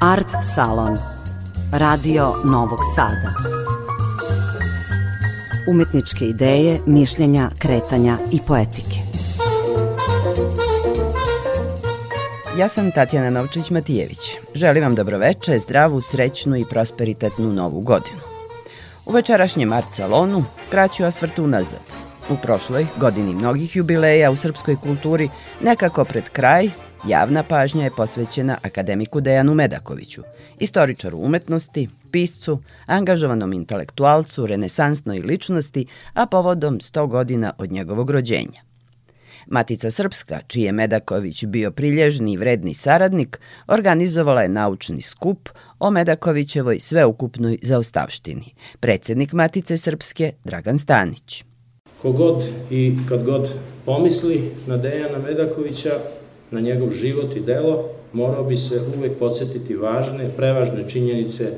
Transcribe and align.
Art 0.00 0.28
Salon 0.54 0.98
Radio 1.72 2.34
Novog 2.44 2.78
Sada 2.94 3.34
Umetničke 5.70 6.24
ideje, 6.24 6.80
mišljenja, 6.86 7.50
kretanja 7.58 8.18
i 8.32 8.40
poetike 8.46 9.12
Ja 12.58 12.68
sam 12.68 12.90
Tatjana 12.90 13.30
Novčić-Matijević. 13.30 14.38
Želim 14.54 14.82
vam 14.82 14.94
dobroveče, 14.94 15.58
zdravu, 15.58 16.00
srećnu 16.00 16.56
i 16.56 16.64
prosperitetnu 16.70 17.52
novu 17.52 17.80
godinu. 17.80 18.20
U 19.06 19.12
večerašnjem 19.12 19.72
Art 19.72 19.86
Salonu 19.90 20.44
kraću 20.70 21.04
osvrt 21.04 21.38
unazad. 21.38 21.80
U 22.30 22.36
prošloj 22.42 22.86
godini 22.96 23.34
mnogih 23.34 23.76
jubileja 23.76 24.30
u 24.30 24.36
srpskoj 24.36 24.76
kulturi 24.76 25.28
nekako 25.60 26.04
pred 26.04 26.28
kraj 26.28 26.68
Javna 27.08 27.42
pažnja 27.42 27.84
je 27.84 27.90
posvećena 27.90 28.56
akademiku 28.62 29.20
Dejanu 29.20 29.54
Medakoviću, 29.54 30.22
istoričaru 30.58 31.18
umetnosti, 31.18 31.88
piscu, 32.10 32.60
angažovanom 32.86 33.52
intelektualcu, 33.52 34.46
renesansnoj 34.46 35.18
ličnosti, 35.18 35.86
a 36.12 36.26
povodom 36.26 36.78
100 36.78 37.06
godina 37.06 37.52
od 37.58 37.72
njegovog 37.72 38.10
rođenja. 38.10 38.62
Matica 39.46 39.90
Srpska, 39.90 40.40
čiji 40.46 40.62
je 40.62 40.72
Medaković 40.72 41.44
bio 41.44 41.70
prilježni 41.70 42.32
i 42.32 42.36
vredni 42.36 42.74
saradnik, 42.74 43.40
organizovala 43.66 44.42
je 44.42 44.48
naučni 44.48 45.00
skup 45.00 45.48
o 45.78 45.90
Medakovićevoj 45.90 46.80
sveukupnoj 46.80 47.58
zaostavštini. 47.62 48.54
Predsednik 48.80 49.32
Matice 49.32 49.76
Srpske 49.76 50.32
Dragan 50.44 50.78
Stanić. 50.78 51.44
Kogod 52.02 52.44
i 52.70 52.96
kad 53.08 53.24
god 53.24 53.50
pomisli 53.84 54.50
na 54.66 54.76
Dejana 54.76 55.18
Medakovića, 55.18 55.90
na 56.52 56.60
njegov 56.60 56.90
život 56.90 57.36
i 57.36 57.40
delo, 57.40 57.88
morao 58.12 58.44
bi 58.44 58.56
se 58.56 58.80
uvek 58.98 59.12
podsjetiti 59.18 59.76
važne, 59.76 60.30
prevažne 60.36 60.88
činjenice 60.88 61.52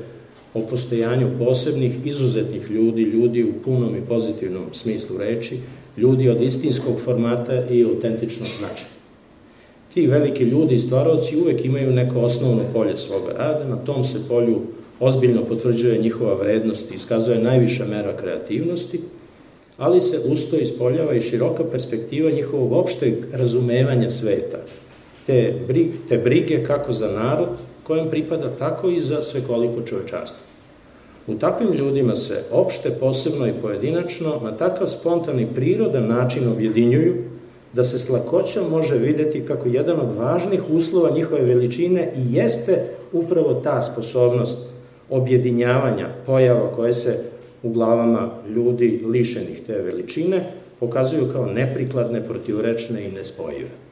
o 0.53 0.61
postojanju 0.61 1.27
posebnih, 1.39 2.05
izuzetnih 2.05 2.71
ljudi, 2.71 3.01
ljudi 3.01 3.43
u 3.43 3.53
punom 3.65 3.95
i 3.95 4.05
pozitivnom 4.07 4.63
smislu 4.71 5.17
reči, 5.17 5.57
ljudi 5.97 6.29
od 6.29 6.41
istinskog 6.41 6.99
formata 6.99 7.65
i 7.69 7.83
autentičnog 7.83 8.49
značaja. 8.57 8.95
Ti 9.93 10.07
veliki 10.07 10.43
ljudi 10.43 10.75
i 10.75 10.79
stvarovci 10.79 11.37
uvek 11.37 11.65
imaju 11.65 11.91
neko 11.91 12.19
osnovno 12.19 12.61
polje 12.73 12.97
svoga 12.97 13.33
rada, 13.33 13.67
na 13.67 13.75
tom 13.75 14.03
se 14.03 14.27
polju 14.27 14.61
ozbiljno 14.99 15.43
potvrđuje 15.43 16.01
njihova 16.01 16.33
vrednost 16.33 16.91
i 16.91 16.95
iskazuje 16.95 17.39
najviša 17.39 17.85
mera 17.85 18.17
kreativnosti, 18.17 18.99
ali 19.77 20.01
se 20.01 20.17
usto 20.33 20.57
ispoljava 20.57 21.13
i 21.13 21.21
široka 21.21 21.63
perspektiva 21.63 22.31
njihovog 22.31 22.71
opšteg 22.71 23.13
razumevanja 23.31 24.09
sveta, 24.09 24.57
te, 25.25 25.53
brig, 25.67 25.91
te 26.09 26.17
brige 26.17 26.63
kako 26.63 26.93
za 26.93 27.07
narod 27.07 27.47
kojem 27.83 28.09
pripada, 28.09 28.49
tako 28.59 28.89
i 28.89 29.01
za 29.01 29.23
svekoliko 29.23 29.81
čovečanstvo. 29.81 30.39
U 31.27 31.35
takvim 31.35 31.73
ljudima 31.73 32.15
se 32.15 32.43
opšte, 32.51 32.89
posebno 32.99 33.47
i 33.47 33.53
pojedinačno, 33.61 34.39
na 34.43 34.51
takav 34.51 34.87
spontani 34.87 35.47
prirodan 35.55 36.07
način 36.07 36.51
objedinjuju, 36.51 37.15
da 37.73 37.83
se 37.83 37.99
s 37.99 38.09
lakoćom 38.09 38.69
može 38.69 38.97
videti 38.97 39.45
kako 39.45 39.67
jedan 39.67 39.99
od 39.99 40.15
važnih 40.17 40.61
uslova 40.69 41.09
njihove 41.09 41.41
veličine 41.41 42.11
i 42.15 42.35
jeste 42.35 42.83
upravo 43.13 43.53
ta 43.53 43.81
sposobnost 43.81 44.69
objedinjavanja 45.09 46.07
pojava 46.25 46.71
koje 46.75 46.93
se 46.93 47.17
u 47.63 47.69
glavama 47.69 48.31
ljudi 48.49 49.01
lišenih 49.05 49.61
te 49.67 49.73
veličine 49.73 50.51
pokazuju 50.79 51.29
kao 51.33 51.45
neprikladne, 51.45 52.27
protivrečne 52.27 53.05
i 53.05 53.11
nespojive. 53.11 53.84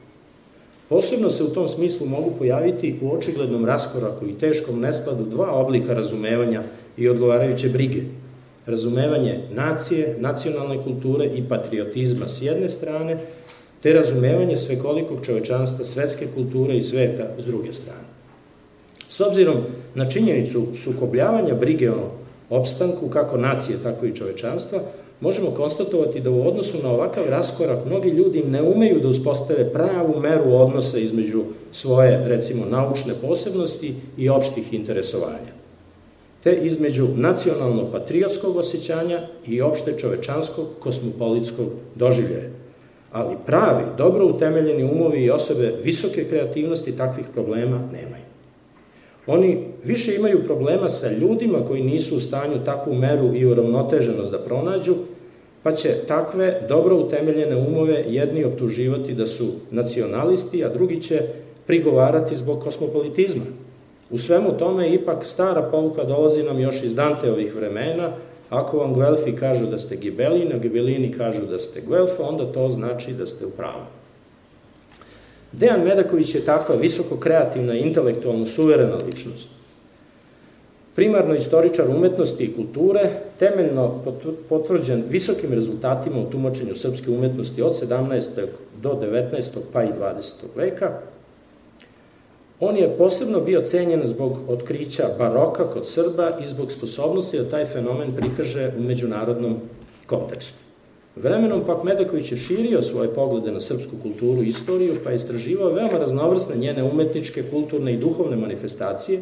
Posebno 0.88 1.30
se 1.30 1.44
u 1.44 1.48
tom 1.54 1.68
smislu 1.68 2.06
mogu 2.06 2.32
pojaviti 2.38 2.98
u 3.02 3.12
očiglednom 3.12 3.64
raskoraku 3.64 4.28
i 4.28 4.38
teškom 4.38 4.80
neskladu 4.80 5.24
dva 5.24 5.52
oblika 5.52 5.94
razumevanja 5.94 6.62
i 6.96 7.08
odgovarajuće 7.08 7.68
brige. 7.68 8.02
Razumevanje 8.66 9.40
nacije, 9.52 10.16
nacionalne 10.18 10.82
kulture 10.84 11.26
i 11.26 11.48
patriotizma 11.48 12.28
s 12.28 12.42
jedne 12.42 12.68
strane, 12.68 13.18
te 13.82 13.92
razumevanje 13.92 14.56
svekolikog 14.56 15.18
čovečanstva, 15.26 15.84
svetske 15.84 16.26
kulture 16.34 16.76
i 16.76 16.82
sveta 16.82 17.28
s 17.38 17.46
druge 17.46 17.72
strane. 17.72 18.04
S 19.08 19.20
obzirom 19.20 19.56
na 19.94 20.10
činjenicu 20.10 20.66
sukobljavanja 20.74 21.54
brige 21.54 21.90
o 21.90 22.10
opstanku 22.50 23.08
kako 23.08 23.36
nacije, 23.36 23.78
tako 23.82 24.06
i 24.06 24.14
čovečanstva, 24.14 24.80
možemo 25.24 25.50
konstatovati 25.50 26.20
da 26.20 26.30
u 26.30 26.48
odnosu 26.48 26.82
na 26.82 26.90
ovakav 26.90 27.24
raskorak 27.28 27.78
mnogi 27.86 28.08
ljudi 28.08 28.42
ne 28.42 28.62
umeju 28.62 29.00
da 29.00 29.08
uspostave 29.08 29.72
pravu 29.72 30.20
meru 30.20 30.52
odnosa 30.52 30.98
između 30.98 31.42
svoje, 31.72 32.28
recimo, 32.28 32.64
naučne 32.70 33.14
posebnosti 33.22 33.94
i 34.18 34.28
opštih 34.28 34.72
interesovanja, 34.72 35.52
te 36.42 36.52
između 36.62 37.08
nacionalno-patriotskog 37.16 38.56
osjećanja 38.56 39.20
i 39.46 39.60
opšte 39.60 39.98
čovečanskog 39.98 40.66
kosmopolitskog 40.80 41.66
doživljaja. 41.94 42.50
Ali 43.12 43.36
pravi, 43.46 43.84
dobro 43.98 44.26
utemeljeni 44.26 44.84
umovi 44.84 45.24
i 45.24 45.30
osobe 45.30 45.74
visoke 45.84 46.24
kreativnosti 46.24 46.96
takvih 46.96 47.26
problema 47.34 47.76
nemaju. 47.92 48.24
Oni 49.26 49.66
više 49.84 50.14
imaju 50.14 50.44
problema 50.44 50.88
sa 50.88 51.10
ljudima 51.12 51.64
koji 51.66 51.82
nisu 51.82 52.16
u 52.16 52.20
stanju 52.20 52.64
takvu 52.64 52.94
meru 52.94 53.34
i 53.34 53.46
uravnoteženost 53.46 54.32
da 54.32 54.38
pronađu, 54.38 54.94
pa 55.64 55.72
će 55.72 55.88
takve 56.08 56.60
dobro 56.68 56.96
utemeljene 56.96 57.56
umove 57.56 58.04
jedni 58.08 58.44
optuživati 58.44 59.14
da 59.14 59.26
su 59.26 59.46
nacionalisti, 59.70 60.64
a 60.64 60.68
drugi 60.68 61.02
će 61.02 61.20
prigovarati 61.66 62.36
zbog 62.36 62.62
kosmopolitizma. 62.62 63.44
U 64.10 64.18
svemu 64.18 64.52
tome 64.58 64.94
ipak 64.94 65.26
stara 65.26 65.62
pouka 65.62 66.04
dolazi 66.04 66.42
nam 66.42 66.60
još 66.60 66.82
iz 66.82 66.94
Danteovih 66.94 67.54
vremena, 67.54 68.12
ako 68.50 68.78
vam 68.78 68.94
Guelfi 68.94 69.36
kažu 69.36 69.66
da 69.66 69.78
ste 69.78 69.96
Gibelini, 69.96 70.54
a 70.54 70.58
Gibelini 70.58 71.12
kažu 71.12 71.46
da 71.46 71.58
ste 71.58 71.80
Guelfa, 71.80 72.22
onda 72.22 72.52
to 72.52 72.70
znači 72.70 73.12
da 73.12 73.26
ste 73.26 73.46
u 73.46 73.50
pravu. 73.50 73.84
Dejan 75.52 75.84
Medaković 75.84 76.34
je 76.34 76.44
takva 76.44 76.76
visoko 76.76 77.16
kreativna 77.16 77.74
intelektualno 77.74 78.46
suverena 78.46 78.96
ličnost. 79.06 79.48
Primarno 80.94 81.34
istoričar 81.34 81.88
umetnosti 81.90 82.44
i 82.44 82.54
kulture, 82.54 83.10
temeljno 83.38 84.02
potvrđen 84.48 85.04
visokim 85.10 85.52
rezultatima 85.52 86.20
u 86.20 86.30
tumačenju 86.30 86.76
srpske 86.76 87.10
umetnosti 87.10 87.62
od 87.62 87.72
17. 87.72 88.46
do 88.82 88.98
19. 89.02 89.42
pa 89.72 89.84
i 89.84 89.88
20. 90.00 90.44
veka, 90.56 91.00
On 92.60 92.76
je 92.76 92.94
posebno 92.98 93.40
bio 93.40 93.60
cenjen 93.60 94.06
zbog 94.06 94.32
otkrića 94.48 95.04
baroka 95.18 95.64
kod 95.64 95.88
Srba 95.88 96.38
i 96.42 96.46
zbog 96.46 96.72
sposobnosti 96.72 97.38
da 97.38 97.50
taj 97.50 97.64
fenomen 97.64 98.12
prikaže 98.16 98.72
u 98.78 98.82
međunarodnom 98.82 99.56
kontekstu. 100.06 100.58
Vremenom 101.16 101.62
pak 101.66 101.84
Medaković 101.84 102.32
je 102.32 102.38
širio 102.38 102.82
svoje 102.82 103.08
poglede 103.14 103.52
na 103.52 103.60
srpsku 103.60 103.96
kulturu 104.02 104.42
i 104.42 104.48
istoriju, 104.48 104.94
pa 105.04 105.10
je 105.10 105.16
istraživao 105.16 105.72
veoma 105.72 105.98
raznovrsne 105.98 106.56
njene 106.56 106.82
umetničke, 106.82 107.42
kulturne 107.50 107.94
i 107.94 107.98
duhovne 107.98 108.36
manifestacije. 108.36 109.20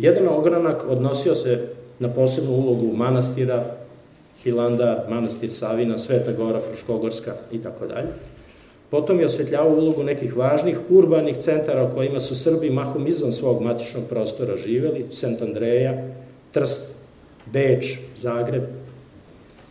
Jedan 0.00 0.28
ogranak 0.28 0.84
odnosio 0.88 1.34
se 1.34 1.68
na 1.98 2.08
posebnu 2.08 2.50
ulogu 2.50 2.96
manastira, 2.96 3.76
Hilandar, 4.42 5.04
manastir 5.08 5.52
Savina, 5.52 5.98
Sveta 5.98 6.32
Gora, 6.32 6.60
Fruškogorska 6.60 7.34
i 7.52 7.62
tako 7.62 7.86
dalje. 7.86 8.08
Potom 8.90 9.20
je 9.20 9.26
osvetljavao 9.26 9.76
ulogu 9.76 10.02
nekih 10.02 10.36
važnih 10.36 10.78
urbanih 10.90 11.36
centara 11.36 11.82
o 11.82 11.94
kojima 11.94 12.20
su 12.20 12.36
Srbi 12.36 12.70
mahom 12.70 13.06
izvan 13.06 13.32
svog 13.32 13.62
matičnog 13.62 14.04
prostora 14.08 14.56
živeli, 14.56 15.06
Sent 15.12 15.42
Andreja, 15.42 16.04
Trst, 16.52 16.96
Beč, 17.52 17.98
Zagreb, 18.16 18.62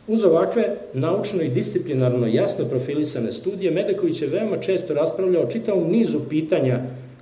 Uz 0.09 0.23
ovakve 0.23 0.75
naučno 0.93 1.41
i 1.41 1.49
disciplinarno 1.49 2.27
jasno 2.27 2.65
profilisane 2.65 3.31
studije, 3.31 3.71
Medaković 3.71 4.21
je 4.21 4.27
veoma 4.27 4.57
često 4.57 4.93
raspravljao 4.93 5.45
čitavom 5.45 5.91
nizu 5.91 6.19
pitanja 6.29 6.79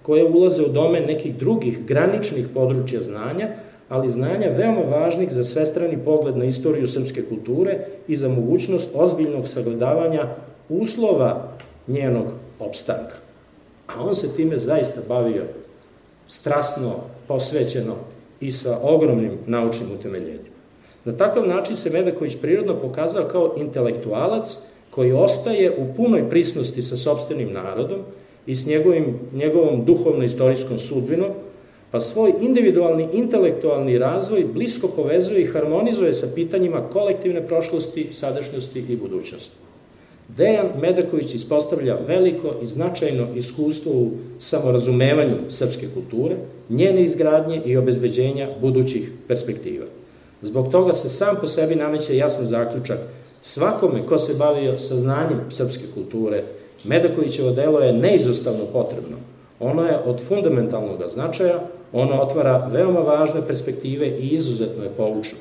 koje 0.08 0.26
ulaze 0.26 0.64
u 0.64 0.70
domen 0.70 1.04
nekih 1.06 1.36
drugih 1.36 1.86
graničnih 1.86 2.48
područja 2.54 3.02
znanja, 3.02 3.50
ali 3.90 4.10
znanja 4.10 4.48
veoma 4.58 4.82
važnih 4.82 5.32
za 5.32 5.44
svestrani 5.44 5.98
pogled 6.06 6.38
na 6.38 6.46
istoriju 6.46 6.88
srpske 6.88 7.22
kulture 7.22 7.80
i 8.08 8.16
za 8.16 8.30
mogućnost 8.30 8.90
ozbiljnog 8.96 9.48
sagledavanja 9.48 10.36
uslova 10.70 11.52
njenog 11.88 12.26
opstanka. 12.60 13.16
A 13.88 14.04
on 14.04 14.16
se 14.16 14.36
time 14.36 14.58
zaista 14.58 15.02
bavio 15.08 15.44
strasno, 16.28 16.96
posvećeno 17.28 17.96
i 18.40 18.52
sa 18.52 18.80
ogromnim 18.84 19.32
naučnim 19.46 19.92
utemeljenjem. 20.00 20.48
Na 21.06 21.18
takav 21.18 21.48
način 21.48 21.76
se 21.76 21.90
Medaković 21.90 22.38
prirodno 22.42 22.80
pokazao 22.82 23.24
kao 23.24 23.54
intelektualac 23.58 24.58
koji 24.90 25.12
ostaje 25.12 25.72
u 25.78 25.96
punoj 25.98 26.30
prisnosti 26.30 26.84
sa 26.84 26.98
sobstvenim 26.98 27.54
narodom 27.54 28.00
i 28.48 28.56
s 28.56 28.66
njegovim, 28.66 29.20
njegovom 29.34 29.86
duhovno-istorijskom 29.86 30.78
sudbinom, 30.78 31.30
pa 31.92 32.00
svoj 32.00 32.34
individualni 32.42 33.08
intelektualni 33.14 33.98
razvoj 33.98 34.46
blisko 34.54 34.88
povezuje 34.96 35.42
i 35.42 35.48
harmonizuje 35.48 36.14
sa 36.14 36.28
pitanjima 36.36 36.90
kolektivne 36.94 37.48
prošlosti, 37.48 38.08
sadašnjosti 38.12 38.84
i 38.90 38.96
budućnosti. 38.96 39.56
Dejan 40.38 40.68
Medaković 40.82 41.34
ispostavlja 41.34 41.98
veliko 42.08 42.56
i 42.62 42.66
značajno 42.66 43.28
iskustvo 43.36 43.92
u 43.92 44.12
samorazumevanju 44.40 45.36
srpske 45.50 45.88
kulture, 45.94 46.36
njene 46.70 47.04
izgradnje 47.04 47.62
i 47.66 47.78
obezbeđenja 47.78 48.50
budućih 48.62 49.12
perspektiva. 49.28 49.86
Zbog 50.42 50.72
toga 50.72 50.94
se 50.94 51.10
sam 51.10 51.36
po 51.42 51.48
sebi 51.48 51.76
nameće 51.76 52.18
jasan 52.18 52.46
zaključak 52.46 53.00
svakome 53.42 54.06
ko 54.06 54.18
se 54.18 54.34
bavio 54.40 54.80
saznanjem 54.80 55.40
srpske 55.50 55.84
kulture, 55.94 56.44
Medakovićevo 56.84 57.52
delo 57.52 57.80
je 57.80 57.94
neizostavno 57.94 58.66
potrebno. 58.74 59.18
Ono 59.60 59.84
je 59.84 59.98
od 60.06 60.22
fundamentalnog 60.28 61.02
značaja, 61.08 61.60
ono 61.94 62.22
otvara 62.22 62.70
veoma 62.72 63.00
važne 63.00 63.42
perspektive 63.48 64.08
i 64.08 64.28
izuzetno 64.28 64.84
je 64.84 64.90
poučno. 64.90 65.38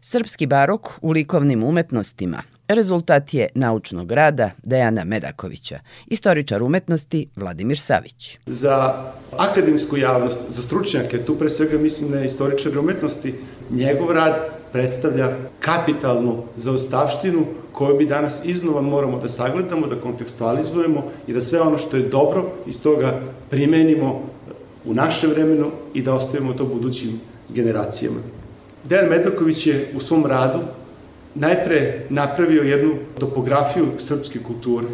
Srpski 0.00 0.46
barok 0.46 0.88
u 1.02 1.10
likovnim 1.10 1.64
umetnostima 1.64 2.42
rezultat 2.68 3.34
je 3.34 3.48
naučnog 3.54 4.12
rada 4.12 4.50
Dejana 4.62 5.04
Medakovića, 5.04 5.78
istoričar 6.06 6.62
umetnosti 6.62 7.28
Vladimir 7.36 7.78
Savić. 7.78 8.38
Za 8.46 9.04
akademsku 9.36 9.96
javnost, 9.96 10.40
za 10.48 10.62
stručnjake, 10.62 11.18
tu 11.18 11.38
pre 11.38 11.48
svega 11.48 11.78
mislim 11.78 12.10
na 12.10 12.24
istoričar 12.24 12.78
umetnosti, 12.78 13.34
njegov 13.70 14.12
rad 14.12 14.57
predstavlja 14.72 15.36
kapitalnu 15.60 16.42
zaostavštinu 16.56 17.44
koju 17.72 17.96
mi 17.96 18.06
danas 18.06 18.44
iznova 18.44 18.80
moramo 18.80 19.18
da 19.18 19.28
sagledamo, 19.28 19.86
da 19.86 20.00
kontekstualizujemo 20.00 21.04
i 21.26 21.32
da 21.32 21.40
sve 21.40 21.60
ono 21.60 21.78
što 21.78 21.96
je 21.96 22.08
dobro 22.08 22.44
iz 22.66 22.82
toga 22.82 23.20
primenimo 23.50 24.22
u 24.84 24.94
naše 24.94 25.26
vremenu 25.26 25.70
i 25.94 26.02
da 26.02 26.14
ostavimo 26.14 26.52
to 26.52 26.64
budućim 26.64 27.20
generacijama. 27.48 28.20
Dejan 28.84 29.08
Medaković 29.08 29.66
je 29.66 29.92
u 29.96 30.00
svom 30.00 30.26
radu 30.26 30.58
najpre 31.34 32.06
napravio 32.08 32.62
jednu 32.62 32.94
topografiju 33.18 33.86
srpske 33.98 34.38
kulture. 34.42 34.86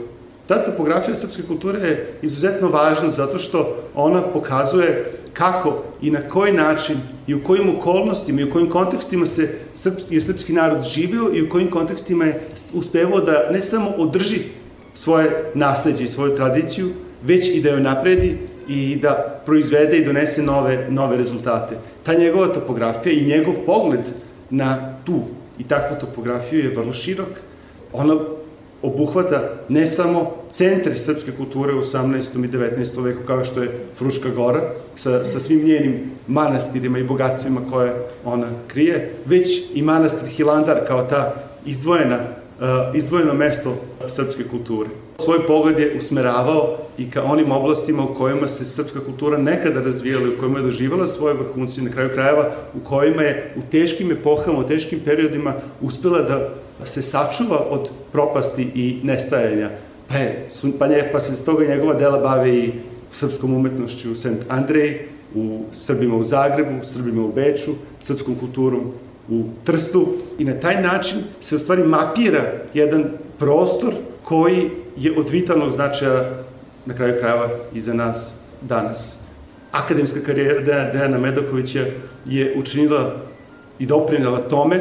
Ta 0.46 0.64
topografija 0.64 1.14
srpske 1.14 1.42
kulture 1.42 1.80
je 1.80 2.18
izuzetno 2.22 2.68
važna 2.68 3.10
zato 3.10 3.38
što 3.38 3.76
ona 3.94 4.22
pokazuje 4.22 5.12
kako 5.34 5.82
i 6.02 6.10
na 6.10 6.20
koji 6.28 6.52
način 6.52 6.96
i 7.26 7.34
u 7.34 7.42
kojim 7.42 7.76
okolnostima 7.76 8.40
i 8.40 8.44
u 8.44 8.50
kojim 8.50 8.70
kontekstima 8.70 9.26
se 9.26 9.58
srpski, 9.74 10.14
je 10.14 10.20
srpski 10.20 10.52
narod 10.52 10.82
živio 10.84 11.30
i 11.34 11.42
u 11.42 11.48
kojim 11.48 11.70
kontekstima 11.70 12.24
je 12.24 12.40
uspevao 12.74 13.20
da 13.20 13.50
ne 13.52 13.60
samo 13.60 13.90
održi 13.90 14.38
svoje 14.94 15.30
nasledđe 15.54 16.04
i 16.04 16.08
svoju 16.08 16.36
tradiciju, 16.36 16.90
već 17.22 17.48
i 17.48 17.62
da 17.62 17.70
joj 17.70 17.80
napredi 17.80 18.38
i 18.68 18.96
da 19.02 19.42
proizvede 19.46 19.96
i 19.96 20.04
donese 20.04 20.42
nove, 20.42 20.86
nove 20.90 21.16
rezultate. 21.16 21.76
Ta 22.02 22.14
njegova 22.14 22.46
topografija 22.46 23.12
i 23.12 23.26
njegov 23.26 23.54
pogled 23.66 24.00
na 24.50 24.94
tu 25.04 25.20
i 25.58 25.64
takvu 25.64 25.96
topografiju 26.00 26.64
je 26.64 26.76
vrlo 26.76 26.92
širok. 26.92 27.28
Ona 27.92 28.16
obuhvata 28.84 29.42
ne 29.68 29.86
samo 29.86 30.32
centre 30.52 30.98
srpske 30.98 31.32
kulture 31.32 31.74
u 31.74 31.80
18. 31.80 32.44
i 32.44 32.48
19. 32.48 33.04
veku, 33.04 33.22
kao 33.26 33.44
što 33.44 33.62
je 33.62 33.70
Fruška 33.96 34.28
gora, 34.28 34.60
sa, 34.96 35.24
sa 35.24 35.40
svim 35.40 35.64
njenim 35.64 36.10
manastirima 36.26 36.98
i 36.98 37.04
bogatstvima 37.04 37.60
koje 37.70 37.94
ona 38.24 38.46
krije, 38.68 39.14
već 39.26 39.62
i 39.74 39.82
manastir 39.82 40.28
Hilandar 40.28 40.86
kao 40.86 41.02
ta 41.02 41.34
izdvojena, 41.66 42.18
uh, 42.18 42.96
izdvojeno 42.96 43.34
mesto 43.34 43.76
srpske 44.08 44.48
kulture. 44.48 44.88
Svoj 45.18 45.46
pogled 45.46 45.78
je 45.78 45.96
usmeravao 45.98 46.76
i 46.98 47.10
ka 47.10 47.22
onim 47.22 47.52
oblastima 47.52 48.04
u 48.04 48.14
kojima 48.14 48.48
se 48.48 48.64
srpska 48.64 49.00
kultura 49.00 49.38
nekada 49.38 49.80
razvijala, 49.80 50.28
u 50.28 50.40
kojima 50.40 50.58
je 50.58 50.64
doživala 50.64 51.06
svoje 51.06 51.34
vrhunce 51.34 51.80
i 51.80 51.84
na 51.84 51.90
kraju 51.90 52.10
krajeva 52.14 52.50
u 52.74 52.88
kojima 52.88 53.22
je 53.22 53.54
u 53.56 53.60
teškim 53.70 54.12
epohama, 54.12 54.58
u 54.58 54.68
teškim 54.68 55.00
periodima 55.04 55.54
uspela 55.80 56.22
da 56.22 56.50
se 56.84 57.02
sačuva 57.02 57.58
od 57.70 57.88
propasti 58.12 58.68
i 58.74 59.00
nestajanja. 59.02 59.70
Pa, 60.08 60.16
je, 60.16 60.48
pa, 60.78 60.86
nje, 60.86 61.08
pa 61.12 61.20
se 61.20 61.36
s 61.36 61.44
toga 61.44 61.66
njegova 61.66 61.94
dela 61.94 62.18
bave 62.18 62.58
i 62.58 62.72
srpskom 63.12 63.54
umetnošću 63.54 64.12
u 64.12 64.16
Sent 64.16 64.42
Andrej, 64.48 65.08
u 65.34 65.60
Srbima 65.72 66.16
u 66.16 66.24
Zagrebu, 66.24 66.84
Srbima 66.84 67.24
u 67.24 67.32
Beču, 67.32 67.70
srpskom 68.00 68.34
kulturom 68.34 68.92
u 69.28 69.44
Trstu 69.64 70.06
i 70.38 70.44
na 70.44 70.60
taj 70.60 70.82
način 70.82 71.18
se 71.40 71.56
u 71.56 71.58
stvari 71.58 71.82
mapira 71.82 72.42
jedan 72.74 73.04
prostor 73.38 73.94
koji 74.22 74.70
je 74.96 75.18
od 75.18 75.30
vitalnog 75.30 75.72
značaja 75.72 76.44
na 76.86 76.94
kraju 76.94 77.14
krajeva 77.20 77.48
i 77.74 77.80
za 77.80 77.94
nas 77.94 78.34
danas. 78.60 79.18
Akademska 79.72 80.20
karijera 80.26 80.60
Dejana 80.92 81.18
Medokovića 81.18 81.84
je 82.26 82.54
učinila 82.56 83.16
i 83.78 83.86
doprinjala 83.86 84.38
tome 84.38 84.80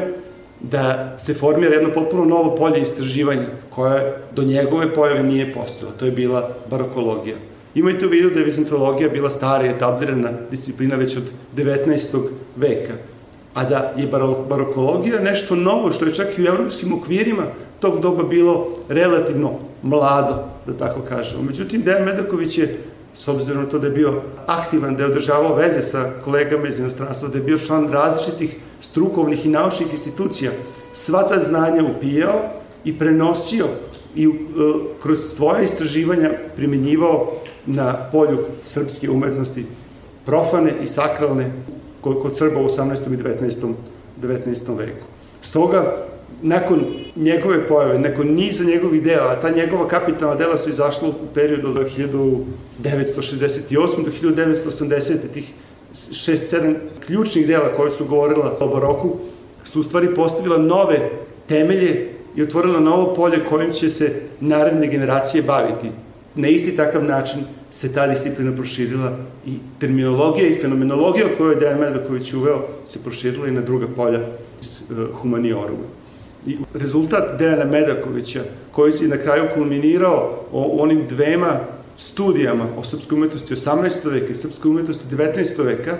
da 0.70 1.16
se 1.18 1.34
formira 1.34 1.74
jedno 1.74 1.90
potpuno 1.94 2.24
novo 2.24 2.54
polje 2.54 2.82
istraživanja 2.82 3.46
koje 3.70 4.16
do 4.36 4.42
njegove 4.42 4.94
pojave 4.94 5.22
nije 5.22 5.52
postojalo. 5.52 5.96
To 5.98 6.04
je 6.04 6.10
bila 6.10 6.50
barokologija. 6.70 7.36
Imajte 7.74 8.06
u 8.06 8.08
vidu 8.08 8.30
da 8.30 8.38
je 8.38 8.44
vizantologija 8.44 9.08
bila 9.08 9.30
stara 9.30 9.66
i 9.66 9.70
etablirana 9.70 10.30
disciplina 10.50 10.96
već 10.96 11.16
od 11.16 11.22
19. 11.56 12.28
veka, 12.56 12.92
a 13.54 13.64
da 13.64 13.92
je 13.96 14.06
barokologija 14.48 15.20
nešto 15.20 15.54
novo 15.54 15.92
što 15.92 16.04
je 16.04 16.14
čak 16.14 16.38
i 16.38 16.42
u 16.42 16.46
evropskim 16.46 16.94
okvirima 16.94 17.44
tog 17.80 18.00
doba 18.00 18.22
bilo 18.22 18.66
relativno 18.88 19.52
mlado, 19.82 20.44
da 20.66 20.72
tako 20.72 21.00
kažemo. 21.00 21.42
Međutim, 21.42 21.82
Dejan 21.82 22.04
Medaković 22.04 22.58
je, 22.58 22.78
s 23.14 23.28
obzirom 23.28 23.62
na 23.62 23.68
to 23.68 23.78
da 23.78 23.86
je 23.86 23.92
bio 23.92 24.22
aktivan, 24.46 24.96
da 24.96 25.02
je 25.02 25.10
održavao 25.10 25.54
veze 25.54 25.82
sa 25.82 26.10
kolegama 26.24 26.68
iz 26.68 26.78
inostranstva, 26.78 27.28
da 27.28 27.38
je 27.38 27.44
bio 27.44 27.58
član 27.58 27.92
različitih 27.92 28.56
strukovnih 28.84 29.46
i 29.46 29.48
naučnih 29.48 29.92
institucija, 29.92 30.50
sva 30.92 31.22
ta 31.28 31.38
znanja 31.38 31.84
upijao 31.96 32.40
i 32.84 32.98
prenosio 32.98 33.66
i 34.14 34.26
uh, 34.26 34.34
kroz 35.02 35.18
svoje 35.36 35.64
istraživanja 35.64 36.30
primenjivao 36.56 37.32
na 37.66 38.08
polju 38.12 38.38
srpske 38.62 39.10
umetnosti 39.10 39.64
profane 40.26 40.72
i 40.82 40.86
sakralne 40.86 41.52
kod 42.00 42.36
Srba 42.36 42.60
u 42.60 42.68
18. 42.68 43.14
i 43.14 43.16
19. 43.16 43.72
19. 44.22 44.78
veku. 44.78 45.06
Stoga, 45.42 46.06
nakon 46.42 46.84
njegove 47.16 47.68
pojave, 47.68 47.98
nakon 47.98 48.26
niza 48.26 48.64
njegovih 48.64 49.02
dela, 49.02 49.32
a 49.32 49.40
ta 49.40 49.50
njegova 49.50 49.88
kapitalna 49.88 50.34
dela 50.34 50.58
su 50.58 50.70
izašla 50.70 51.08
u 51.08 51.12
periodu 51.34 51.68
od 51.68 51.76
1968. 51.76 53.68
do 54.04 54.32
1980. 54.34 55.16
tih 55.34 55.52
6-7 55.94 56.74
ključnih 57.06 57.46
dela 57.46 57.68
koje 57.76 57.90
su 57.90 58.04
govorila 58.04 58.56
o 58.60 58.68
baroku, 58.68 59.16
su 59.64 59.80
u 59.80 59.82
stvari 59.82 60.14
postavila 60.14 60.58
nove 60.58 61.10
temelje 61.48 62.08
i 62.36 62.42
otvorila 62.42 62.80
novo 62.80 63.14
polje 63.14 63.44
kojim 63.48 63.72
će 63.72 63.88
se 63.88 64.20
naredne 64.40 64.86
generacije 64.86 65.42
baviti. 65.42 65.90
Na 66.34 66.48
isti 66.48 66.76
takav 66.76 67.04
način 67.04 67.40
se 67.70 67.92
ta 67.92 68.06
disciplina 68.06 68.52
proširila 68.56 69.16
i 69.46 69.58
terminologija 69.78 70.48
i 70.48 70.54
fenomenologija 70.54 71.26
koju 71.38 71.50
je 71.50 71.56
Dejan 71.56 71.78
Medaković 71.78 72.32
uveo 72.32 72.62
se 72.84 73.02
proširila 73.02 73.48
i 73.48 73.52
na 73.52 73.60
druga 73.60 73.86
polja 73.96 74.20
iz 74.60 74.80
uh, 74.90 75.20
humanioruма. 75.20 75.84
I 76.46 76.56
rezultat 76.74 77.38
Dejana 77.38 77.64
Medakovića, 77.64 78.40
koji 78.70 78.92
se 78.92 79.08
na 79.08 79.16
kraju 79.16 79.44
kulminirao 79.54 80.44
o 80.52 80.82
onim 80.82 81.06
dvema 81.08 81.60
studijama 81.96 82.66
o 82.76 82.84
srpskoj 82.84 83.16
umetnosti 83.16 83.54
18. 83.54 84.10
veka 84.10 84.32
i 84.32 84.36
srpskoj 84.36 84.70
umetnosti 84.70 85.14
19. 85.14 85.64
veka, 85.64 85.96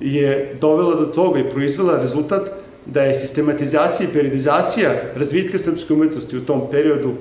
je 0.00 0.56
dovela 0.60 0.94
do 0.94 1.06
toga 1.06 1.40
i 1.40 1.50
proizvela 1.50 2.00
rezultat 2.00 2.42
da 2.86 3.02
je 3.02 3.14
sistematizacija 3.14 4.08
i 4.08 4.12
periodizacija 4.12 4.90
razvitka 5.16 5.58
srpske 5.58 5.92
umetnosti 5.92 6.36
u 6.36 6.44
tom 6.44 6.62
periodu 6.70 7.12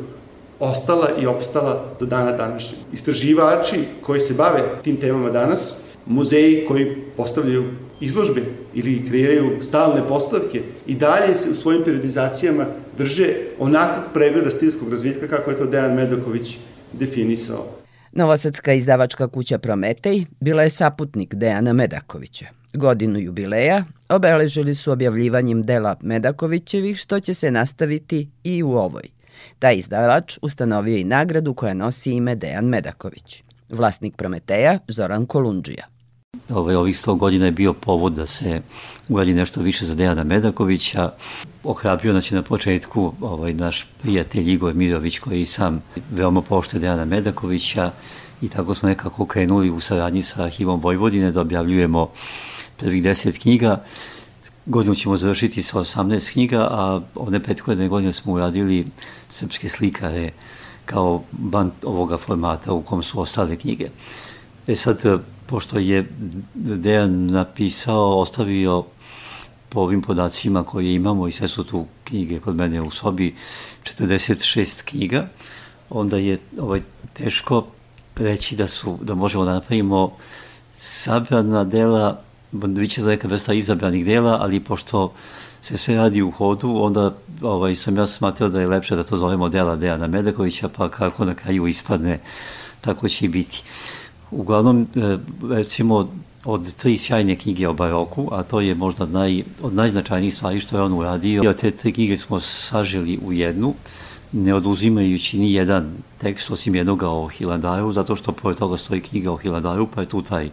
ostala 0.59 1.09
i 1.21 1.25
opstala 1.25 1.85
do 1.99 2.05
dana 2.05 2.31
današnjeg. 2.31 2.79
Istraživači 2.93 3.79
koji 4.01 4.19
se 4.19 4.33
bave 4.33 4.63
tim 4.83 4.97
temama 4.97 5.29
danas, 5.29 5.83
muzeji 6.05 6.65
koji 6.67 6.95
postavljaju 7.17 7.63
izložbe 7.99 8.41
ili 8.73 9.05
kreiraju 9.09 9.49
stalne 9.61 10.07
postavke 10.07 10.61
i 10.87 10.95
dalje 10.95 11.35
se 11.35 11.49
u 11.49 11.55
svojim 11.55 11.83
periodizacijama 11.83 12.65
drže 12.97 13.35
onakvog 13.59 14.05
pregleda 14.13 14.51
stilskog 14.51 14.91
razvitka 14.91 15.27
kako 15.27 15.51
je 15.51 15.57
to 15.57 15.65
Dejan 15.65 15.95
Medoković 15.95 16.57
definisao. 16.93 17.82
Novosadska 18.15 18.73
izdavačka 18.73 19.27
kuća 19.27 19.57
Prometej 19.57 20.25
bila 20.39 20.63
je 20.63 20.69
saputnik 20.69 21.35
Dejana 21.35 21.73
Medakovića. 21.73 22.45
Godinu 22.73 23.19
jubileja 23.19 23.83
obeležili 24.09 24.75
su 24.75 24.91
objavljivanjem 24.91 25.61
dela 25.63 25.95
Medakovićevih 26.01 26.97
što 26.97 27.19
će 27.19 27.33
se 27.33 27.51
nastaviti 27.51 28.29
i 28.43 28.63
u 28.63 28.71
ovoj. 28.71 29.03
Taj 29.59 29.75
izdavač 29.75 30.37
ustanovio 30.41 30.97
i 30.97 31.03
nagradu 31.03 31.53
koja 31.53 31.73
nosi 31.73 32.11
ime 32.11 32.35
Dejan 32.35 32.65
Medaković. 32.65 33.43
Vlasnik 33.69 34.15
Prometeja 34.15 34.79
Zoran 34.87 35.25
Kolundžija. 35.25 35.92
Ovaj, 36.53 36.75
ovih 36.75 36.95
100 36.95 37.17
godina 37.17 37.45
je 37.45 37.51
bio 37.51 37.73
povod 37.73 38.13
da 38.13 38.25
se 38.25 38.61
uradi 39.09 39.33
nešto 39.33 39.61
više 39.61 39.85
za 39.85 39.95
Dejana 39.95 40.23
Medakovića. 40.23 41.09
Ohrabio 41.63 42.13
nas 42.13 42.31
je 42.31 42.35
na 42.35 42.41
početku 42.41 43.13
ovaj, 43.21 43.53
naš 43.53 43.87
prijatelj 44.01 44.51
Igor 44.51 44.73
Mirović 44.73 45.19
koji 45.19 45.45
sam 45.45 45.83
veoma 46.11 46.41
poštuje 46.41 46.79
Dejana 46.79 47.05
Medakovića 47.05 47.91
i 48.41 48.47
tako 48.49 48.73
smo 48.73 48.89
nekako 48.89 49.25
krenuli 49.25 49.69
u 49.69 49.79
saradnji 49.79 50.21
sa 50.21 50.43
Arhivom 50.43 50.81
Vojvodine 50.81 51.31
da 51.31 51.41
objavljujemo 51.41 52.09
prvih 52.77 53.03
deset 53.03 53.37
knjiga 53.37 53.83
godinu 54.65 54.95
ćemo 54.95 55.17
završiti 55.17 55.63
sa 55.63 55.79
18 55.79 56.31
knjiga, 56.31 56.67
a 56.71 57.01
one 57.15 57.39
prethodne 57.39 57.87
godine 57.87 58.13
smo 58.13 58.33
uradili 58.33 58.85
srpske 59.29 59.69
slikare 59.69 60.31
kao 60.85 61.21
band 61.31 61.71
ovoga 61.83 62.17
formata 62.17 62.73
u 62.73 62.81
kom 62.81 63.03
su 63.03 63.21
ostale 63.21 63.55
knjige. 63.55 63.89
E 64.67 64.75
sad, 64.75 65.21
pošto 65.45 65.79
je 65.79 66.09
Dejan 66.53 67.25
napisao, 67.25 68.19
ostavio 68.19 68.83
po 69.69 69.79
ovim 69.79 70.01
podacima 70.01 70.63
koje 70.63 70.93
imamo 70.93 71.27
i 71.27 71.31
sve 71.31 71.47
su 71.47 71.63
tu 71.63 71.85
knjige 72.03 72.39
kod 72.39 72.55
mene 72.55 72.81
u 72.81 72.91
sobi, 72.91 73.35
46 73.83 74.83
knjiga, 74.85 75.27
onda 75.89 76.17
je 76.17 76.37
ovaj, 76.59 76.81
teško 77.13 77.65
reći 78.15 78.55
da 78.55 78.67
su, 78.67 78.97
da 79.01 79.15
možemo 79.15 79.45
da 79.45 79.53
napravimo 79.53 80.11
sabrana 80.75 81.63
dela, 81.63 82.21
biće 82.51 83.01
da 83.01 83.07
neka 83.07 83.27
vrsta 83.27 83.53
izabranih 83.53 84.05
dela, 84.05 84.37
ali 84.41 84.59
pošto 84.59 85.13
se 85.61 85.77
sve 85.77 85.95
radi 85.95 86.21
u 86.21 86.31
hodu, 86.31 86.75
onda 86.75 87.15
ovaj, 87.41 87.75
sam 87.75 87.97
ja 87.97 88.07
smatrao 88.07 88.49
da 88.49 88.61
je 88.61 88.67
lepše 88.67 88.95
da 88.95 89.03
to 89.03 89.17
zovemo 89.17 89.49
dela 89.49 89.75
Dejana 89.75 90.07
Medakovića, 90.07 90.69
pa 90.69 90.89
kako 90.89 91.25
na 91.25 91.35
kraju 91.35 91.67
ispadne, 91.67 92.19
tako 92.81 93.09
će 93.09 93.25
i 93.25 93.29
biti. 93.29 93.63
Uglavnom, 94.35 94.87
e, 94.95 95.17
recimo, 95.49 96.09
od 96.45 96.75
tri 96.75 96.97
sjajne 96.97 97.35
knjige 97.35 97.67
o 97.67 97.73
baroku, 97.73 98.29
a 98.31 98.43
to 98.43 98.59
je 98.59 98.75
možda 98.75 99.05
naj, 99.05 99.43
od 99.61 99.73
najznačajnijih 99.73 100.35
stvari 100.35 100.59
što 100.59 100.77
je 100.77 100.83
on 100.83 100.93
uradio. 100.93 101.49
Od 101.49 101.55
te 101.55 101.71
tri 101.71 101.93
knjige 101.93 102.17
smo 102.17 102.39
saželi 102.39 103.19
u 103.25 103.33
jednu, 103.33 103.73
ne 104.31 104.55
oduzimajući 104.55 105.39
ni 105.39 105.53
jedan 105.53 105.93
tekst 106.17 106.51
osim 106.51 106.75
jednoga 106.75 107.09
o 107.09 107.27
Hilandaru, 107.27 107.91
zato 107.91 108.15
što 108.15 108.31
pored 108.31 108.57
toga 108.57 108.77
stoji 108.77 109.01
knjiga 109.01 109.31
o 109.31 109.37
Hilandaru, 109.37 109.87
pa 109.87 110.01
je 110.01 110.09
tu 110.09 110.21
taj 110.21 110.49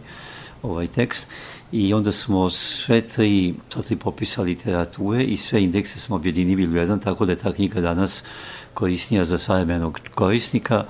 ovaj 0.63 0.87
tekst. 0.87 1.27
I 1.71 1.93
onda 1.93 2.11
smo 2.11 2.49
sve 2.49 3.01
tri, 3.01 3.53
sve 3.69 3.81
tri 3.81 3.95
popisa 3.95 4.41
literature 4.41 5.23
i 5.23 5.37
sve 5.37 5.63
indekse 5.63 5.99
smo 5.99 6.15
objedinili 6.15 6.67
u 6.67 6.75
jedan, 6.75 6.99
tako 6.99 7.25
da 7.25 7.31
je 7.31 7.37
ta 7.37 7.53
knjiga 7.53 7.81
danas 7.81 8.23
korisnija 8.73 9.25
za 9.25 9.37
savremenog 9.37 9.99
korisnika 10.15 10.83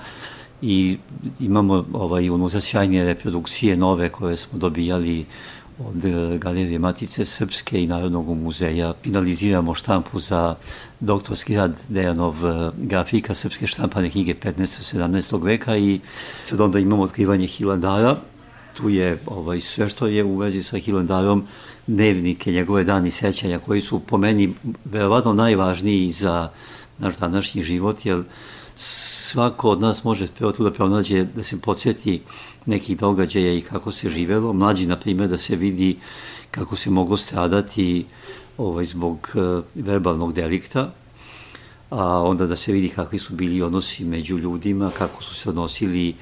i 0.62 0.98
imamo 1.40 1.84
ovaj, 1.92 2.30
unutra 2.30 2.60
sjajne 2.60 3.04
reprodukcije 3.04 3.76
nove 3.76 4.08
koje 4.08 4.36
smo 4.36 4.58
dobijali 4.58 5.24
od 5.78 6.04
e, 6.04 6.38
Galerije 6.38 6.78
Matice 6.78 7.24
Srpske 7.24 7.82
i 7.82 7.86
Narodnog 7.86 8.28
muzeja. 8.28 8.94
Finaliziramo 9.02 9.74
štampu 9.74 10.20
za 10.20 10.54
doktorski 11.00 11.56
rad 11.56 11.76
Dejanov 11.88 12.46
e, 12.46 12.70
grafika 12.76 13.34
Srpske 13.34 13.66
štampane 13.66 14.10
knjige 14.10 14.34
15. 14.34 14.96
17. 14.96 15.44
veka 15.44 15.76
i 15.76 16.00
sad 16.44 16.60
onda 16.60 16.78
imamo 16.78 17.02
otkrivanje 17.02 17.46
Hilandara. 17.46 18.16
Tu 18.76 18.88
je 18.88 19.18
ovaj, 19.26 19.60
sve 19.60 19.88
što 19.88 20.06
je 20.06 20.24
u 20.24 20.36
vezi 20.36 20.62
sa 20.62 20.78
Hilandarom, 20.78 21.44
dnevnike, 21.86 22.52
njegove 22.52 22.84
dani 22.84 23.10
sećanja 23.10 23.58
koji 23.58 23.80
su 23.80 24.00
po 24.00 24.18
meni 24.18 24.54
verovatno 24.84 25.32
najvažniji 25.32 26.12
za 26.12 26.48
naš 26.98 27.16
današnji 27.16 27.62
život, 27.62 28.06
jer 28.06 28.22
svako 28.82 29.70
od 29.70 29.80
nas 29.80 30.04
može 30.04 30.26
prvo 30.26 30.52
tu 30.52 30.64
da 30.64 30.70
pronađe, 30.70 31.24
da 31.24 31.42
se 31.42 31.60
podsjeti 31.60 32.22
nekih 32.66 32.98
događaja 32.98 33.52
i 33.54 33.60
kako 33.60 33.92
se 33.92 34.08
živelo. 34.08 34.52
Mlađi, 34.52 34.86
na 34.86 34.96
primjer, 34.96 35.30
da 35.30 35.38
se 35.38 35.56
vidi 35.56 35.96
kako 36.50 36.76
se 36.76 36.90
moglo 36.90 37.16
stradati 37.16 38.04
ovaj, 38.58 38.84
zbog 38.84 39.28
uh, 39.34 39.64
verbalnog 39.74 40.32
delikta, 40.32 40.90
a 41.90 42.22
onda 42.22 42.46
da 42.46 42.56
se 42.56 42.72
vidi 42.72 42.88
kakvi 42.88 43.18
su 43.18 43.34
bili 43.34 43.62
odnosi 43.62 44.04
među 44.04 44.38
ljudima, 44.38 44.90
kako 44.98 45.22
su 45.22 45.34
se 45.34 45.48
odnosili 45.48 46.14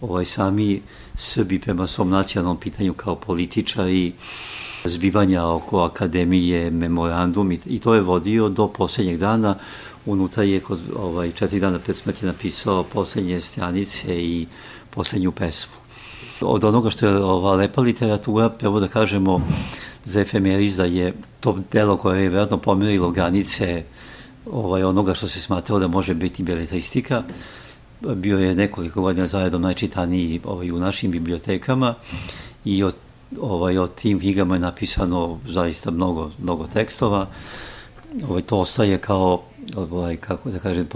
ovaj, 0.00 0.24
sami 0.24 0.82
Srbi 1.16 1.58
prema 1.58 1.86
svom 1.86 2.10
nacionalnom 2.10 2.60
pitanju 2.60 2.94
kao 2.94 3.16
političari, 3.16 4.12
zbivanja 4.84 5.44
oko 5.46 5.80
akademije, 5.80 6.70
memorandum 6.70 7.52
i, 7.52 7.58
i 7.66 7.78
to 7.78 7.94
je 7.94 8.00
vodio 8.00 8.48
do 8.48 8.68
poslednjeg 8.68 9.18
dana 9.18 9.58
unutra 10.06 10.42
je 10.42 10.60
kod 10.60 10.80
ovaj, 10.96 11.32
četiri 11.32 11.60
dana 11.60 11.78
pred 11.78 11.96
smrti 11.96 12.26
napisao 12.26 12.84
poslednje 12.84 13.40
stranice 13.40 14.22
i 14.22 14.46
poslednju 14.90 15.32
pesmu. 15.32 15.74
Od 16.40 16.64
onoga 16.64 16.90
što 16.90 17.06
je 17.06 17.16
ova 17.16 17.54
lepa 17.54 17.82
literatura, 17.82 18.48
prvo 18.48 18.80
da 18.80 18.88
kažemo 18.88 19.40
za 20.04 20.20
efemeriza 20.20 20.84
je 20.84 21.14
to 21.40 21.58
delo 21.72 21.96
koje 21.96 22.22
je 22.22 22.28
vjerojatno 22.28 22.58
pomerilo 22.58 23.10
granice 23.10 23.84
ovaj, 24.52 24.82
onoga 24.82 25.14
što 25.14 25.28
se 25.28 25.40
smatrao 25.40 25.78
da 25.78 25.88
može 25.88 26.14
biti 26.14 26.42
beletristika. 26.42 27.22
Bio 28.00 28.38
je 28.38 28.54
nekoliko 28.54 29.00
godina 29.00 29.26
zajedno 29.26 29.58
najčitaniji 29.58 30.40
ovaj, 30.44 30.70
u 30.70 30.78
našim 30.78 31.10
bibliotekama 31.10 31.94
i 32.64 32.82
od, 32.82 32.94
ovaj, 33.40 33.78
od 33.78 33.94
tim 33.94 34.20
knjigama 34.20 34.54
je 34.54 34.60
napisano 34.60 35.38
zaista 35.46 35.90
mnogo, 35.90 36.30
mnogo 36.42 36.66
tekstova. 36.66 37.26
Ovaj, 38.22 38.42
to 38.42 38.58
ostaje 38.58 38.98
kao 38.98 39.42
ovaj, 39.76 40.16
kako 40.16 40.50
da 40.50 40.58
kažem, 40.58 40.86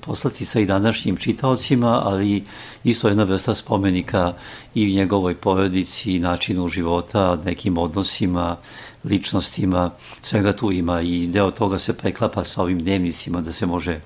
poslati 0.00 0.44
sa 0.44 0.60
i 0.60 0.66
današnjim 0.66 1.16
čitaocima, 1.16 2.02
ali 2.04 2.44
isto 2.84 3.08
jedna 3.08 3.24
vrsta 3.24 3.54
spomenika 3.54 4.34
i 4.74 4.94
njegovoj 4.94 5.34
porodici, 5.34 6.18
načinu 6.18 6.68
života, 6.68 7.38
nekim 7.44 7.78
odnosima, 7.78 8.56
ličnostima, 9.04 9.90
svega 10.22 10.52
tu 10.52 10.72
ima 10.72 11.00
i 11.00 11.26
deo 11.26 11.50
toga 11.50 11.78
se 11.78 11.92
preklapa 11.92 12.44
sa 12.44 12.62
ovim 12.62 12.78
dnevnicima 12.78 13.40
da 13.40 13.52
se 13.52 13.66
može 13.66 14.00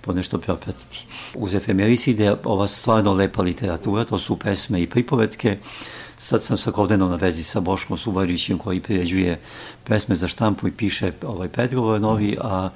ponešto 0.00 0.38
propratiti. 0.38 1.06
Uz 1.34 1.54
efemerisi 1.54 2.10
ide 2.10 2.36
ova 2.44 2.68
stvarno 2.68 3.12
lepa 3.12 3.42
literatura, 3.42 4.04
to 4.04 4.18
su 4.18 4.36
pesme 4.36 4.82
i 4.82 4.86
pripovetke, 4.86 5.58
Sad 6.22 6.44
sam 6.44 6.56
svakodnevno 6.56 7.08
na 7.08 7.16
vezi 7.16 7.42
sa 7.42 7.60
Boškom 7.60 7.96
Suvarićem 7.96 8.58
koji 8.58 8.80
priređuje 8.80 9.40
pesme 9.84 10.16
za 10.16 10.28
štampu 10.28 10.68
i 10.68 10.72
piše 10.72 11.12
ovaj 11.26 11.48
predgovor 11.48 12.00
novi, 12.00 12.36
a 12.40 12.68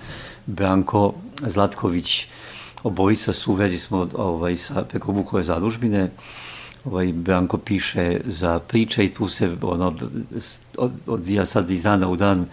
Branko 0.46 1.12
Zlatković, 1.46 2.26
obojica 2.82 3.32
su 3.32 3.52
u 3.52 3.54
vezi 3.54 3.78
smo 3.78 4.08
ovaj, 4.14 4.56
sa 4.56 4.84
preko 4.84 5.12
Vukove 5.12 5.42
zadužbine, 5.42 6.10
ovaj, 6.84 7.12
Branko 7.12 7.58
piše 7.58 8.20
za 8.24 8.58
priče 8.58 9.04
i 9.04 9.12
tu 9.12 9.28
se 9.28 9.56
ono, 9.62 9.94
odvija 11.06 11.46
sad 11.46 11.70
iz 11.70 11.82
dana 11.82 12.08
u 12.08 12.16
dan 12.16 12.46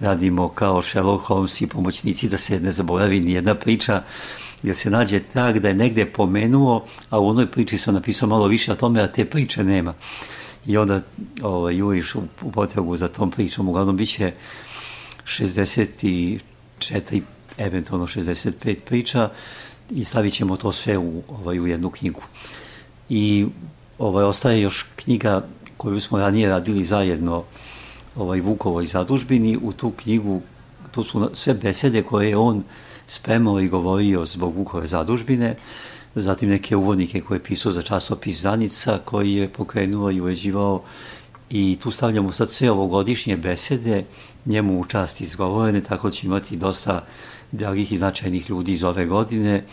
radimo 0.00 0.48
kao 0.48 0.82
Sherlock 0.82 1.26
Holmes 1.26 1.60
i 1.60 1.66
pomoćnici 1.66 2.28
da 2.28 2.36
se 2.36 2.60
ne 2.60 2.72
zaboravi 2.72 3.20
ni 3.20 3.32
jedna 3.32 3.54
priča 3.54 4.02
jer 4.62 4.76
se 4.76 4.90
nađe 4.90 5.20
tak 5.20 5.58
da 5.58 5.68
je 5.68 5.74
negde 5.74 6.06
pomenuo, 6.06 6.86
a 7.10 7.18
u 7.18 7.26
onoj 7.26 7.46
priči 7.46 7.78
sam 7.78 7.94
napisao 7.94 8.28
malo 8.28 8.46
više 8.46 8.72
o 8.72 8.76
tome, 8.76 9.02
a 9.02 9.06
te 9.06 9.24
priče 9.24 9.64
nema. 9.64 9.94
I 10.68 10.76
onda 10.76 11.00
ovaj, 11.42 11.76
juriš 11.76 12.14
u, 12.14 12.22
u 12.42 12.52
potragu 12.52 12.96
za 12.96 13.08
tom 13.08 13.30
pričom, 13.30 13.68
uglavnom 13.68 13.96
bit 13.96 14.08
će 14.08 14.32
64 15.24 16.40
eventualno 17.58 18.06
65 18.06 18.80
priča 18.80 19.30
i 19.90 20.04
stavit 20.04 20.34
ćemo 20.34 20.56
to 20.56 20.72
sve 20.72 20.98
u, 20.98 21.22
ovaj, 21.28 21.60
u 21.60 21.66
jednu 21.66 21.90
knjigu. 21.90 22.22
I 23.08 23.46
ovaj, 23.98 24.24
ostaje 24.24 24.62
još 24.62 24.86
knjiga 24.96 25.46
koju 25.76 26.00
smo 26.00 26.18
ranije 26.18 26.48
radili 26.48 26.84
zajedno 26.84 27.44
ovaj, 28.16 28.40
Vukovoj 28.40 28.86
zadužbini. 28.86 29.58
U 29.62 29.72
tu 29.72 29.90
knjigu, 29.90 30.42
to 30.90 31.04
su 31.04 31.30
sve 31.34 31.54
besede 31.54 32.02
koje 32.02 32.28
je 32.28 32.36
on 32.36 32.64
spremao 33.06 33.60
i 33.60 33.68
govorio 33.68 34.24
zbog 34.24 34.56
Vukove 34.56 34.86
zadužbine, 34.86 35.56
zatim 36.22 36.48
neke 36.48 36.76
uvodnike 36.76 37.20
koje 37.20 37.36
je 37.36 37.42
pisao 37.42 37.72
za 37.72 37.82
časopis 37.82 38.40
Zanica 38.40 38.98
koji 39.04 39.34
je 39.34 39.48
pokrenuo 39.48 40.10
i 40.10 40.20
uređivao 40.20 40.82
i 41.50 41.78
tu 41.82 41.90
stavljamo 41.90 42.32
sad 42.32 42.50
sve 42.50 42.70
ovogodišnje 42.70 43.36
besede 43.36 44.04
njemu 44.46 44.80
u 44.80 44.84
čast 44.84 45.20
izgovorene, 45.20 45.80
tako 45.80 46.10
će 46.10 46.26
imati 46.26 46.56
dosta 46.56 47.04
dragih 47.52 47.92
i 47.92 47.98
značajnih 47.98 48.50
ljudi 48.50 48.72
iz 48.72 48.84
ove 48.84 49.06
godine 49.06 49.64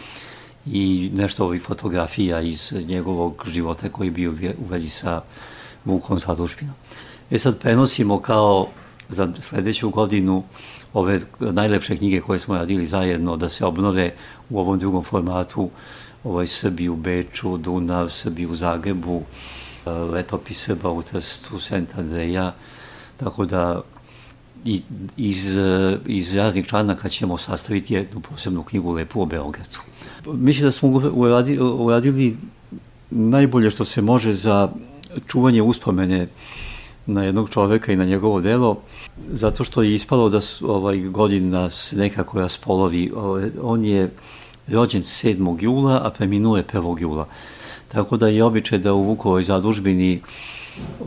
i 0.65 1.11
nešto 1.13 1.45
ovih 1.45 1.61
fotografija 1.61 2.41
iz 2.41 2.73
njegovog 2.87 3.43
života 3.47 3.89
koji 3.89 4.07
je 4.07 4.11
bio 4.11 4.31
u 4.31 4.65
vezi 4.69 4.89
sa 4.89 5.21
Vukom 5.85 6.19
Sadušpinom. 6.19 6.75
E 7.31 7.39
sad 7.39 7.59
prenosimo 7.59 8.19
kao 8.19 8.67
za 9.09 9.33
sledeću 9.39 9.89
godinu 9.89 10.43
ove 10.93 11.19
najlepše 11.39 11.97
knjige 11.97 12.21
koje 12.21 12.39
smo 12.39 12.55
radili 12.55 12.87
zajedno 12.87 13.37
da 13.37 13.49
se 13.49 13.65
obnove 13.65 14.13
u 14.49 14.59
ovom 14.59 14.79
drugom 14.79 15.03
formatu 15.03 15.69
ovaj 16.25 16.47
Srbi 16.47 16.89
u 16.89 16.95
Beču, 16.95 17.57
Dunav, 17.57 18.09
Srbi 18.09 18.45
u 18.45 18.55
Zagrebu, 18.55 19.21
letopis 19.85 20.65
Srba 20.65 20.91
u 20.91 21.01
Trstu, 21.01 21.59
Sent 21.59 21.95
Andreja, 21.97 22.53
tako 23.17 23.45
da 23.45 23.81
i, 24.65 24.81
iz, 25.17 25.45
iz 26.05 26.33
raznih 26.33 26.67
članaka 26.67 27.09
ćemo 27.09 27.37
sastaviti 27.37 27.93
jednu 27.93 28.19
posebnu 28.19 28.63
knjigu 28.63 28.91
Lepu 28.91 29.21
o 29.21 29.25
Beogradu. 29.25 29.79
Mislim 30.25 30.67
da 30.67 30.71
smo 30.71 30.89
uradili, 31.13 31.59
uradili 31.59 32.37
najbolje 33.09 33.71
što 33.71 33.85
se 33.85 34.01
može 34.01 34.33
za 34.33 34.69
čuvanje 35.27 35.61
uspomene 35.61 36.27
na 37.05 37.23
jednog 37.23 37.49
čoveka 37.49 37.91
i 37.91 37.95
na 37.95 38.05
njegovo 38.05 38.41
delo, 38.41 38.77
zato 39.31 39.63
što 39.63 39.83
je 39.83 39.95
ispalo 39.95 40.29
da 40.29 40.41
ovaj, 40.61 40.99
godina 40.99 41.69
se 41.69 41.95
nekako 41.95 42.39
raspolovi. 42.39 43.11
Ovaj, 43.15 43.51
on 43.61 43.85
je 43.85 44.11
rođen 44.67 45.03
7. 45.03 45.57
jula, 45.63 46.01
a 46.03 46.09
preminuo 46.09 46.57
je 46.57 46.63
1. 46.63 47.01
jula. 47.01 47.27
Tako 47.87 48.17
da 48.17 48.27
je 48.27 48.43
običaj 48.43 48.79
da 48.79 48.93
u 48.93 49.03
Vukovoj 49.03 49.43
zadužbini 49.43 50.21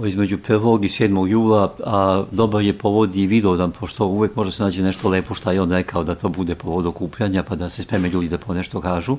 između 0.07 0.38
1. 0.38 0.85
i 0.85 0.88
7. 0.88 1.29
jula, 1.29 1.75
a 1.85 2.25
dobar 2.31 2.62
je 2.62 2.79
povod 2.79 3.17
i 3.17 3.27
vidodan, 3.27 3.71
pošto 3.71 4.07
uvek 4.07 4.37
može 4.37 4.53
se 4.53 4.62
naći 4.62 4.83
nešto 4.83 5.09
lepo 5.09 5.35
šta 5.35 5.53
je 5.53 5.61
on 5.61 5.71
rekao 5.71 6.05
da 6.05 6.15
to 6.15 6.29
bude 6.29 6.55
povod 6.55 6.87
okupljanja, 6.87 7.43
pa 7.43 7.57
da 7.57 7.71
se 7.71 7.83
spreme 7.83 8.09
ljudi 8.09 8.29
da 8.29 8.38
po 8.38 8.55
nešto 8.55 8.81
kažu. 8.81 9.17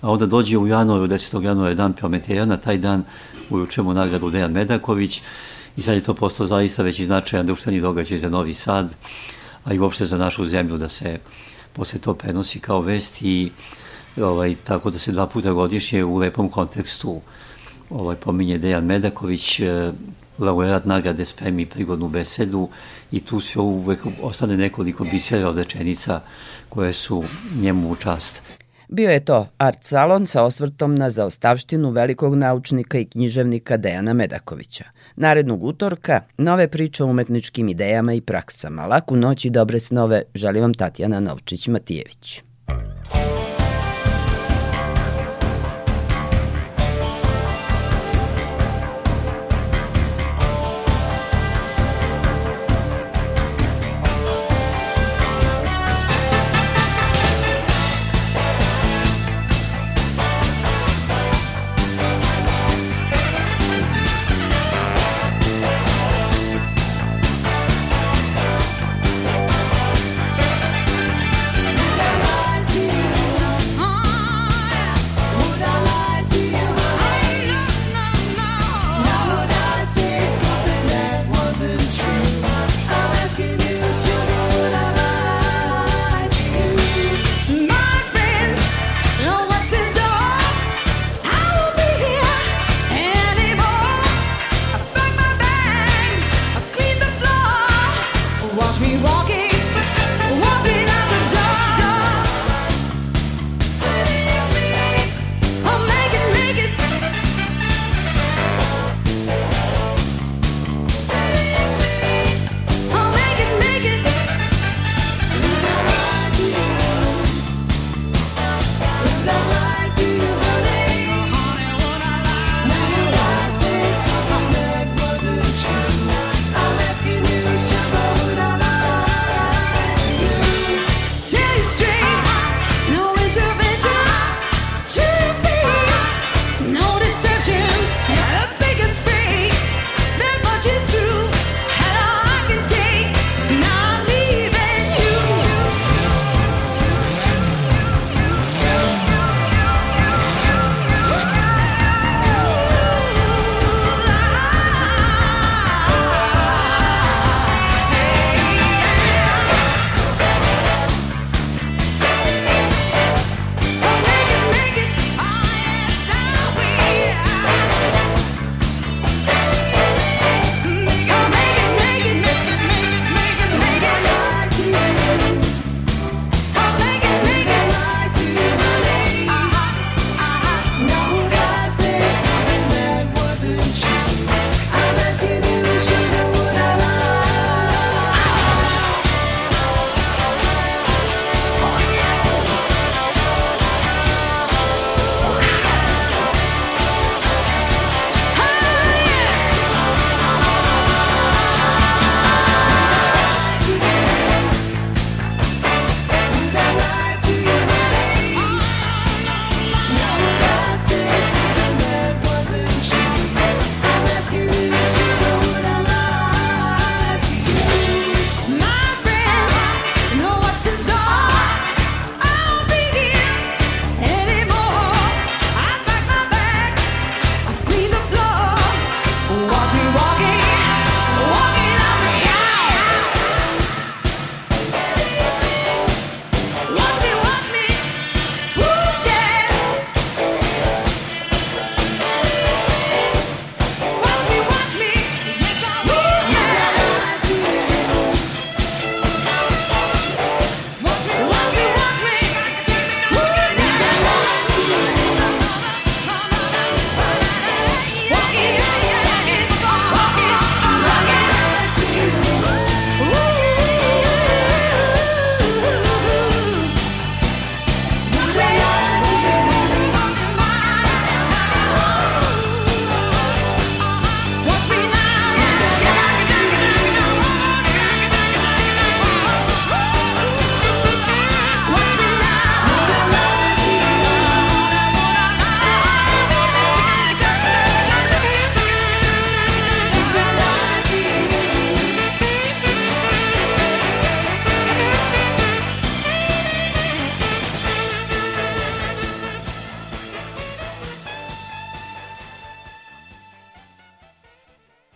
A 0.00 0.10
onda 0.10 0.26
dođe 0.26 0.58
u 0.58 0.66
januaru, 0.66 1.06
10. 1.06 1.42
januara, 1.42 1.74
dan 1.74 1.92
Prometeja, 1.92 2.44
na 2.44 2.56
taj 2.56 2.78
dan 2.78 3.04
uručujemo 3.50 3.92
nagradu 3.92 4.30
Dejan 4.30 4.52
Medaković 4.52 5.22
i 5.76 5.82
sad 5.82 5.94
je 5.94 6.02
to 6.02 6.14
postao 6.14 6.46
zaista 6.46 6.82
već 6.82 6.98
i 6.98 7.06
značajan 7.06 7.46
društveni 7.46 7.80
događaj 7.80 8.18
za 8.18 8.28
Novi 8.28 8.54
Sad, 8.54 8.94
a 9.64 9.74
i 9.74 9.78
uopšte 9.78 10.06
za 10.06 10.18
našu 10.18 10.44
zemlju 10.44 10.76
da 10.76 10.88
se 10.88 11.18
posle 11.78 12.00
to 12.00 12.14
prenosi 12.14 12.60
kao 12.60 12.80
vest 12.80 13.22
i 13.22 13.50
ovaj, 14.16 14.54
tako 14.64 14.90
da 14.90 14.98
se 14.98 15.12
dva 15.12 15.26
puta 15.26 15.52
godišnje 15.52 16.04
u 16.04 16.16
lepom 16.16 16.48
kontekstu 16.50 17.20
ovaj, 17.90 18.16
pominje 18.16 18.58
Dejan 18.58 18.84
Medaković, 18.84 19.60
e, 19.60 19.92
laureat 20.38 20.84
nagrade 20.84 21.24
spremi 21.24 21.66
prigodnu 21.66 22.08
besedu 22.08 22.68
i 23.12 23.20
tu 23.20 23.40
se 23.40 23.60
uvek 23.60 24.06
ostane 24.22 24.56
nekoliko 24.56 25.04
bisera 25.04 25.48
od 25.48 25.58
rečenica 25.58 26.20
koje 26.68 26.92
su 26.92 27.24
njemu 27.54 27.90
u 27.90 27.96
čast. 27.96 28.42
Bio 28.88 29.10
je 29.10 29.24
to 29.24 29.46
art 29.58 29.84
salon 29.84 30.26
sa 30.26 30.42
osvrtom 30.42 30.94
na 30.94 31.10
zaostavštinu 31.10 31.90
velikog 31.90 32.34
naučnika 32.34 32.98
i 32.98 33.04
književnika 33.04 33.76
Dejana 33.76 34.12
Medakovića. 34.12 34.84
Narednog 35.20 35.64
utorka 35.64 36.20
nove 36.36 36.68
priče 36.68 37.04
o 37.04 37.06
umetničkim 37.06 37.68
idejama 37.68 38.12
i 38.12 38.20
praksama. 38.20 38.86
Laku 38.86 39.16
noć 39.16 39.44
i 39.44 39.50
dobre 39.50 39.78
snove 39.80 40.22
želi 40.34 40.60
vam 40.60 40.74
Tatjana 40.74 41.20
Novčić-Matijević. 41.20 42.42